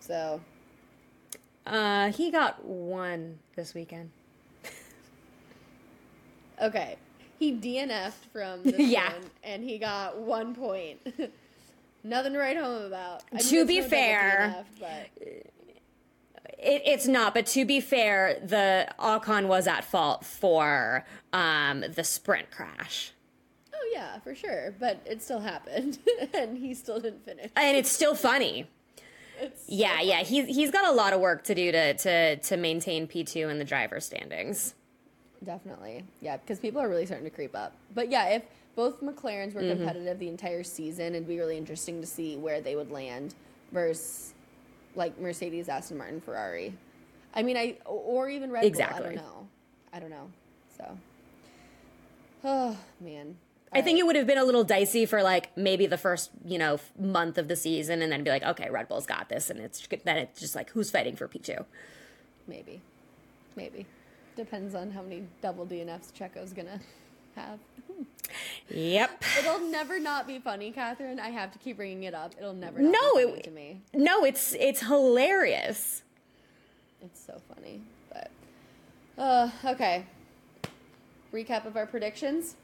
[0.00, 0.40] So.
[1.66, 4.10] Uh, he got one this weekend.
[6.62, 6.96] okay.
[7.38, 9.12] He DNF'd from the yeah.
[9.42, 11.00] and he got one point.
[12.04, 13.22] Nothing to write home about.
[13.32, 15.32] I mean, to be no fair, DNF, but...
[16.58, 22.04] It, it's not, but to be fair, the Ocon was at fault for um, the
[22.04, 23.12] sprint crash
[23.92, 24.74] yeah, for sure.
[24.78, 25.98] But it still happened,
[26.34, 27.50] and he still didn't finish.
[27.56, 28.68] And it's still funny.
[29.40, 30.22] It's yeah, so yeah.
[30.22, 33.48] He's he's got a lot of work to do to to to maintain P two
[33.48, 34.74] in the driver standings.
[35.44, 37.74] Definitely, yeah, because people are really starting to creep up.
[37.94, 38.42] But yeah, if
[38.76, 39.78] both McLarens were mm-hmm.
[39.78, 43.34] competitive the entire season, it'd be really interesting to see where they would land
[43.72, 44.34] versus
[44.94, 46.72] like Mercedes, Aston Martin, Ferrari.
[47.34, 49.00] I mean, I or even Red exactly.
[49.00, 49.10] Bull.
[49.10, 49.48] I don't know.
[49.92, 50.30] I don't know.
[50.76, 50.98] So,
[52.44, 53.36] oh man,
[53.74, 56.58] I think it would have been a little dicey for like maybe the first, you
[56.58, 59.48] know, month of the season and then be like, okay, Red Bull's got this.
[59.48, 61.64] And it's then it's just like, who's fighting for P2?
[62.46, 62.82] Maybe.
[63.56, 63.86] Maybe.
[64.36, 66.80] Depends on how many double DNFs Checo's to
[67.36, 67.58] have.
[68.68, 69.24] Yep.
[69.38, 71.18] It'll never not be funny, Kathryn.
[71.18, 72.34] I have to keep bringing it up.
[72.38, 73.80] It'll never not no, be funny it, to me.
[73.92, 76.02] No, it's it's hilarious.
[77.02, 77.82] It's so funny.
[78.10, 78.30] But
[79.18, 80.06] uh okay.
[81.32, 82.56] Recap of our predictions.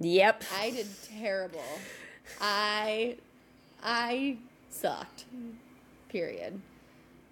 [0.00, 0.44] Yep.
[0.58, 0.86] I did
[1.18, 1.64] terrible.
[2.40, 3.16] I
[3.82, 4.36] I
[4.70, 5.24] sucked.
[6.08, 6.60] Period.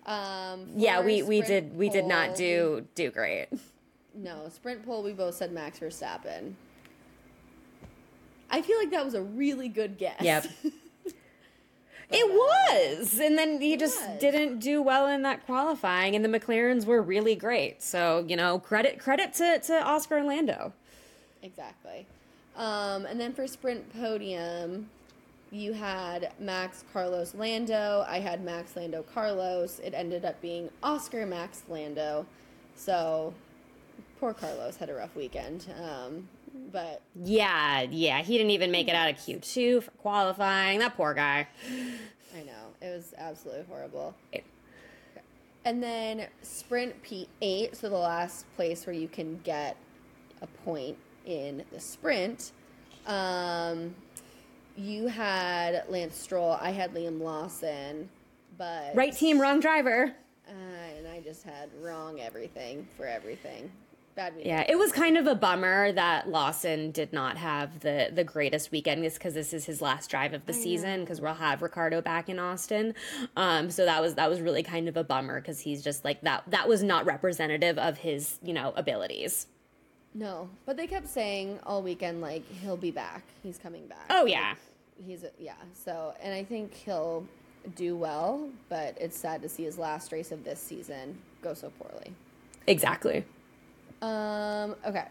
[0.06, 3.48] Um yeah, we we did we did not do do great.
[4.14, 6.54] No, sprint pole we both said Max Verstappen.
[8.50, 10.20] I feel like that was a really good guess.
[10.20, 10.46] Yep.
[12.10, 13.18] It was.
[13.18, 14.20] And then he just was.
[14.20, 17.82] didn't do well in that qualifying and the McLarens were really great.
[17.82, 20.72] So, you know, credit credit to, to Oscar and Lando.
[21.42, 22.06] Exactly.
[22.56, 24.88] Um, and then for sprint podium,
[25.50, 28.04] you had Max, Carlos, Lando.
[28.08, 29.78] I had Max, Lando, Carlos.
[29.80, 32.26] It ended up being Oscar, Max, Lando.
[32.76, 33.34] So
[34.20, 35.66] poor Carlos had a rough weekend.
[35.82, 36.28] Um,
[36.72, 38.22] but Yeah, yeah.
[38.22, 40.78] He didn't even make it out of Q2 for qualifying.
[40.80, 41.46] That poor guy.
[42.36, 44.14] I know it was absolutely horrible.
[44.32, 44.44] It-
[45.64, 49.76] And then sprint P8, so the last place where you can get
[50.42, 52.52] a point in the sprint.
[53.06, 53.94] Um,
[54.76, 56.56] you had Lance Stroll.
[56.60, 58.08] I had Liam Lawson,
[58.58, 60.14] but Right team, wrong driver.
[60.48, 60.52] uh,
[60.98, 63.70] and I just had wrong everything for everything.
[64.16, 64.48] Bad weekend.
[64.48, 68.70] Yeah, it was kind of a bummer that Lawson did not have the the greatest
[68.70, 72.00] weekend just because this is his last drive of the season because we'll have Ricciardo
[72.00, 72.94] back in Austin.
[73.36, 76.20] Um, so that was that was really kind of a bummer because he's just like
[76.20, 76.44] that.
[76.46, 79.48] That was not representative of his you know abilities.
[80.14, 83.24] No, but they kept saying all weekend like he'll be back.
[83.42, 84.06] He's coming back.
[84.10, 84.54] Oh yeah,
[85.04, 85.54] He's a, yeah.
[85.72, 87.26] So, and I think he'll
[87.74, 91.70] do well, but it's sad to see his last race of this season go so
[91.80, 92.12] poorly.
[92.66, 93.24] exactly.
[94.02, 95.06] Um, okay.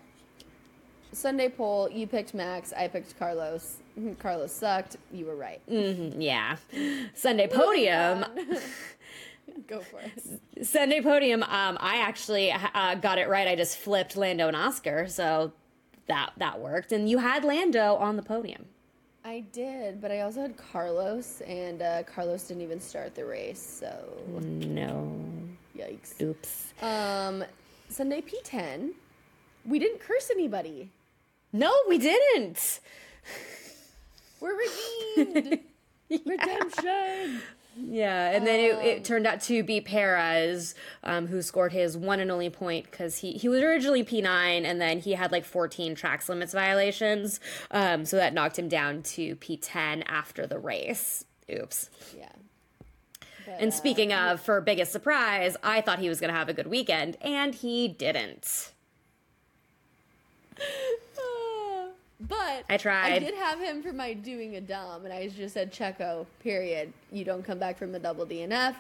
[1.12, 3.78] Sunday pole, you picked Max, I picked Carlos.
[4.20, 4.98] Carlos sucked.
[5.12, 5.62] You were right.
[5.70, 6.56] Mhm, yeah.
[7.14, 8.26] Sunday podium.
[9.68, 10.66] Go for it.
[10.66, 11.44] Sunday podium.
[11.44, 13.48] Um, I actually uh, got it right.
[13.48, 15.52] I just flipped Lando and Oscar, so
[16.08, 16.92] that that worked.
[16.92, 18.66] And you had Lando on the podium.
[19.26, 23.62] I did, but I also had Carlos, and uh, Carlos didn't even start the race,
[23.80, 23.96] so
[24.42, 25.16] No.
[25.78, 26.20] yikes.
[26.22, 26.74] Oops.
[26.82, 27.46] Um,
[27.88, 28.90] Sunday P10,
[29.66, 30.90] we didn't curse anybody.
[31.54, 32.82] No, we didn't.
[34.42, 34.58] We're
[35.16, 35.60] redeemed.
[36.26, 37.42] Redemption.
[37.76, 42.20] Yeah, and then it, it turned out to be Perez, um, who scored his one
[42.20, 45.96] and only point because he, he was originally P9 and then he had like 14
[45.96, 47.40] tracks limits violations.
[47.72, 51.26] Um, so that knocked him down to P10 after the race.
[51.52, 51.90] Oops.
[52.18, 52.30] Yeah.
[53.46, 56.50] But, And uh, speaking of, for biggest surprise, I thought he was going to have
[56.50, 58.72] a good weekend, and he didn't.
[62.28, 63.14] But I tried.
[63.14, 66.26] I did have him for my doing a dumb, and I just said Checo.
[66.42, 66.94] Period.
[67.12, 68.76] You don't come back from the double DNF,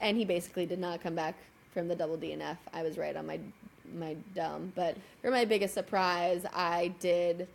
[0.00, 1.34] and he basically did not come back
[1.74, 2.56] from the double DNF.
[2.72, 3.38] I was right on my
[3.94, 7.48] my dumb, but for my biggest surprise, I did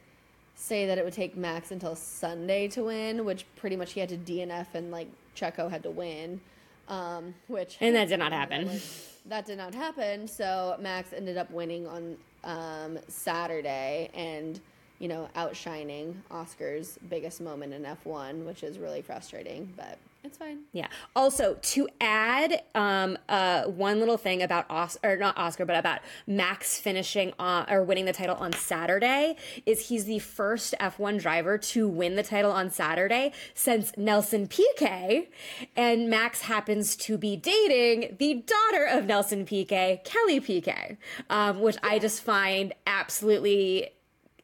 [0.56, 4.10] say that it would take Max until Sunday to win, which pretty much he had
[4.10, 6.40] to DNF and like Checo had to win,
[6.88, 8.70] um, which And that did not happen.
[9.26, 10.28] that did not happen.
[10.28, 14.60] So Max ended up winning on um, Saturday and,
[14.99, 20.62] you know, outshining Oscar's biggest moment in F1, which is really frustrating, but it's fine.
[20.73, 20.88] Yeah.
[21.15, 25.99] Also, to add um, uh, one little thing about Oscar, or not Oscar, but about
[26.25, 29.36] Max finishing on, or winning the title on Saturday,
[29.67, 35.29] is he's the first F1 driver to win the title on Saturday since Nelson Piquet,
[35.75, 40.97] and Max happens to be dating the daughter of Nelson Piquet, Kelly Piquet,
[41.29, 43.89] um, which I just find absolutely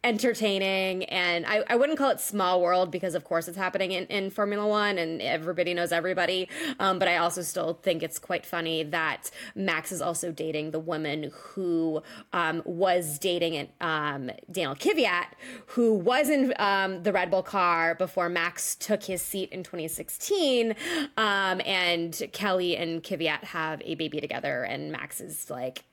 [0.03, 4.07] entertaining and I, I wouldn't call it small world because of course it's happening in,
[4.07, 8.43] in formula one and everybody knows everybody um, but i also still think it's quite
[8.43, 12.01] funny that max is also dating the woman who
[12.33, 15.27] um, was dating um, daniel kvyat
[15.67, 20.71] who was in um, the red bull car before max took his seat in 2016
[21.17, 25.83] um, and kelly and kvyat have a baby together and max is like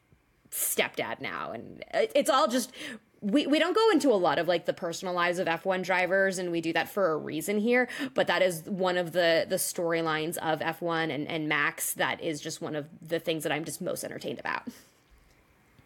[0.50, 2.72] stepdad now and it's all just
[3.20, 6.38] we, we don't go into a lot of like the personal lives of F1 drivers
[6.38, 9.56] and we do that for a reason here but that is one of the the
[9.56, 13.64] storylines of F1 and, and Max that is just one of the things that I'm
[13.64, 14.62] just most entertained about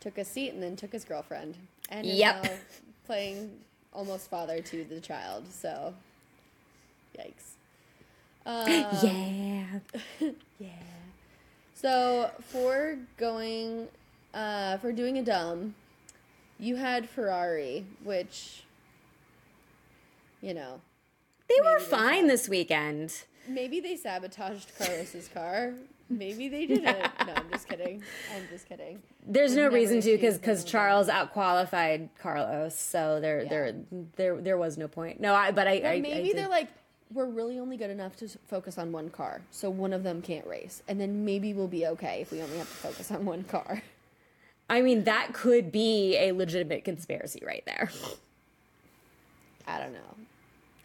[0.00, 1.56] Took a seat and then took his girlfriend.
[1.88, 2.42] And Yep.
[2.42, 2.50] now
[3.06, 3.52] playing
[3.94, 5.44] almost father to the child.
[5.48, 5.94] So,
[7.16, 7.52] yikes.
[8.44, 8.66] Um,
[10.20, 10.28] yeah.
[10.58, 10.68] yeah.
[11.74, 13.86] So for going,
[14.34, 15.74] uh, for doing a dumb,
[16.62, 18.62] you had Ferrari, which,
[20.40, 20.80] you know,
[21.48, 23.24] They were fine this weekend.
[23.48, 25.74] maybe they sabotaged Carlos's car.
[26.08, 26.84] Maybe they didn't.
[26.84, 28.02] No, I'm just kidding.
[28.34, 29.02] I'm just kidding.
[29.26, 33.48] There's no reason to because because Charles outqualified Carlos, so there Yeah.
[33.48, 33.74] there
[34.16, 35.20] there there was no point.
[35.20, 36.68] No, I but I, I maybe I they're like,
[37.12, 40.46] we're really only good enough to focus on one car, so one of them can't
[40.46, 43.44] race, and then maybe we'll be okay if we only have to focus on one
[43.44, 43.82] car.
[44.72, 47.90] I mean that could be a legitimate conspiracy right there.
[49.66, 49.98] I don't know.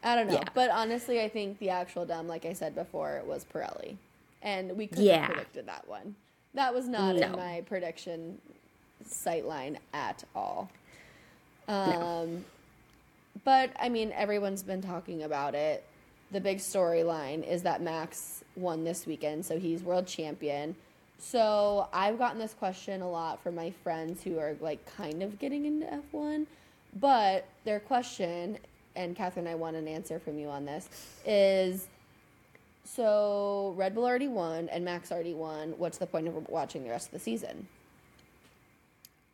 [0.04, 0.34] I don't know.
[0.34, 0.44] Yeah.
[0.54, 3.96] But honestly, I think the actual dumb, like I said before, was Pirelli.
[4.42, 5.22] And we couldn't Yeah.
[5.22, 6.16] have predicted that one.
[6.54, 8.40] That was not in my prediction
[9.06, 10.70] sight line at all.
[11.70, 12.46] Um,
[13.46, 15.86] But, I mean, everyone's been talking about it.
[16.32, 20.76] The big storyline is that Max won this weekend, so he's world champion.
[21.20, 25.40] So I've gotten this question a lot from my friends who are like kind of
[25.40, 26.46] getting into F1.
[27.00, 28.58] But their question,
[28.96, 30.90] and Kathryn, I want an answer from you on this,
[31.26, 31.88] is
[32.84, 35.74] so Red Bull already won and Max already won.
[35.78, 37.68] What's the point of watching the rest of the season?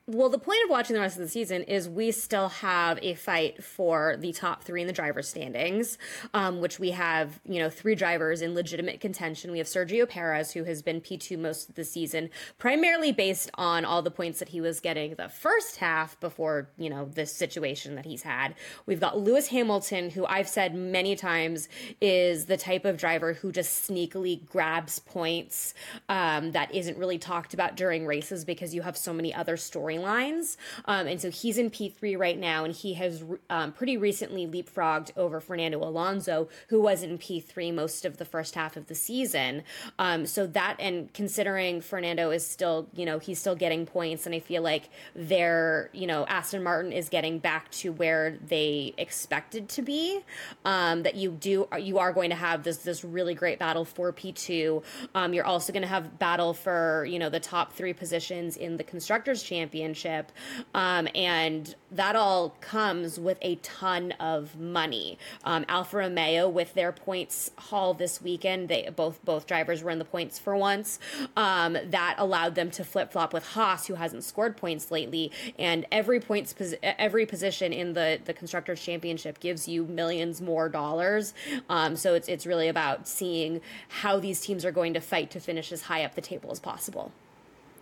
[0.05, 3.13] Well, the point of watching the rest of the season is we still have a
[3.13, 5.97] fight for the top three in the driver's standings,
[6.33, 9.49] um, which we have, you know, three drivers in legitimate contention.
[9.53, 13.85] We have Sergio Perez, who has been P2 most of the season, primarily based on
[13.85, 17.95] all the points that he was getting the first half before, you know, this situation
[17.95, 18.55] that he's had.
[18.85, 21.69] We've got Lewis Hamilton, who I've said many times
[22.01, 25.73] is the type of driver who just sneakily grabs points
[26.09, 29.55] um, that isn't really talked about during races because you have so many other
[29.93, 30.57] storylines.
[30.85, 35.11] Um, and so he's in P3 right now, and he has um, pretty recently leapfrogged
[35.17, 39.63] over Fernando Alonso, who was in P3 most of the first half of the season.
[39.99, 44.35] Um, so that, and considering Fernando is still, you know, he's still getting points, and
[44.35, 49.69] I feel like they're, you know, Aston Martin is getting back to where they expected
[49.69, 50.21] to be.
[50.65, 54.11] Um, that you do, you are going to have this this really great battle for
[54.11, 54.83] P2.
[55.15, 58.77] Um, you're also going to have battle for you know the top three positions in
[58.77, 59.43] the constructors
[59.83, 60.31] championship,
[60.73, 65.17] um, and that all comes with a ton of money.
[65.43, 69.99] Um, Alfa Romeo with their points haul this weekend, they both both drivers were in
[69.99, 70.99] the points for once.
[71.35, 75.85] Um, that allowed them to flip flop with Haas, who hasn't scored points lately, and
[75.91, 81.33] every points every position in the the constructors championship gives you millions more dollars.
[81.69, 83.61] Um, so it's it's really about seeing
[84.01, 86.59] how these teams are going to fight to finish as high up the table as
[86.59, 87.11] possible.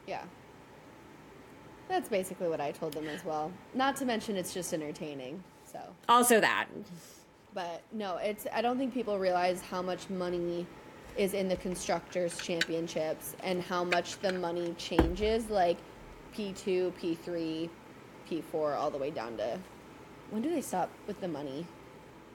[0.08, 0.24] Yeah.
[1.92, 3.52] That's basically what I told them as well.
[3.74, 5.44] Not to mention it's just entertaining.
[5.70, 6.68] So, Also that.
[7.54, 10.66] but no, it's I don't think people realize how much money
[11.18, 15.78] is in the constructors championships and how much the money changes like
[16.34, 17.70] P2, P3,
[18.30, 19.60] P4 all the way down to
[20.30, 21.66] when do they stop with the money?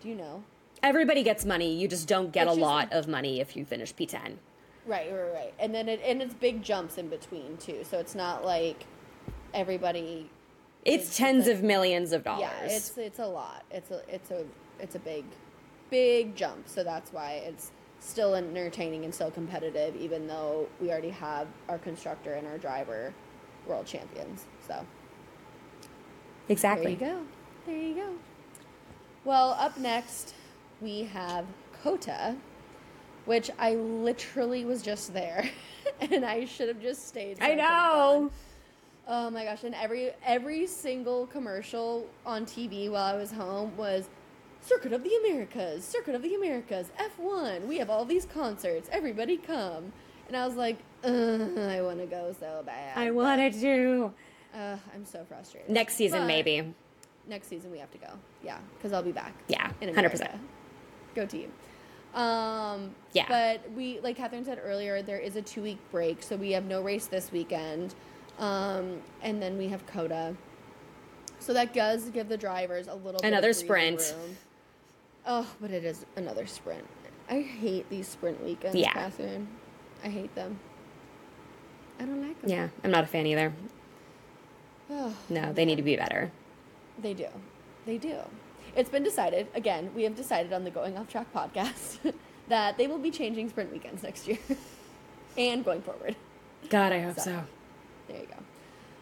[0.02, 0.44] Do you know?
[0.82, 1.74] Everybody gets money.
[1.74, 4.36] You just don't get It's a lot of money if you finish P10.
[4.84, 5.54] Right, right, right.
[5.58, 7.84] And then it and it's big jumps in between too.
[7.88, 8.84] So it's not like
[9.54, 10.28] everybody
[10.84, 12.40] It's tens like- of millions of dollars.
[12.60, 13.64] Yeah, it's it's a lot.
[13.70, 14.44] It's a it's a
[14.80, 15.24] it's a big
[15.90, 16.68] big jump.
[16.68, 17.70] So that's why it's
[18.00, 23.12] still entertaining and still competitive even though we already have our constructor and our driver
[23.66, 24.44] world champions.
[24.66, 24.84] So
[26.48, 26.94] exactly.
[26.94, 27.22] there you go.
[27.66, 28.12] There you go.
[29.24, 30.34] Well, up next
[30.80, 31.46] we have
[31.82, 32.36] COTA,
[33.24, 35.48] which I literally was just there
[36.00, 37.38] and I should have just stayed.
[37.40, 38.30] I know.
[39.08, 39.62] Oh my gosh!
[39.62, 44.08] And every every single commercial on TV while I was home was
[44.60, 47.66] Circuit of the Americas, Circuit of the Americas, F1.
[47.66, 48.88] We have all these concerts.
[48.90, 49.92] Everybody come.
[50.26, 51.12] And I was like, Ugh,
[51.58, 52.98] I want to go so bad.
[52.98, 53.60] I want to.
[53.60, 54.12] Do.
[54.52, 55.70] Uh, I'm so frustrated.
[55.70, 56.74] Next season, But maybe.
[57.28, 58.08] Next season we have to go.
[58.42, 59.34] Yeah, because I'll be back.
[59.48, 60.30] Yeah, 100%.
[61.14, 61.52] Go team.
[62.14, 63.26] Um, Yeah.
[63.28, 66.64] But we, like Kathryn said earlier, there is a two week break, so we have
[66.64, 67.94] no race this weekend.
[68.38, 70.34] Um, and then we have COTA.
[71.38, 74.14] So that does give the drivers a little bit Another sprint.
[74.18, 74.36] room.
[75.26, 76.84] Oh, but it is another sprint.
[77.28, 78.92] I hate these sprint weekends, Yeah.
[78.92, 79.46] Kathryn.
[80.04, 80.58] I hate them.
[81.98, 82.50] I don't like them.
[82.50, 83.52] Yeah, I'm not a fan either.
[84.90, 86.30] Oh, No, they need to be better.
[87.00, 87.26] They do.
[87.86, 88.18] They do.
[88.76, 92.12] It's been decided, again, we have decided on the Going Off Track podcast
[92.48, 94.38] that they will be changing sprint weekends next year
[95.38, 96.14] and going forward.
[96.68, 97.22] God, I hope So.
[97.22, 97.44] so.
[98.08, 98.42] There you go.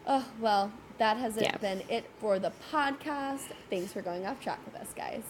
[0.07, 1.57] Oh, well, that has Yeah.
[1.57, 3.51] been it for the podcast.
[3.69, 5.23] Thanks for going off track with us, guys.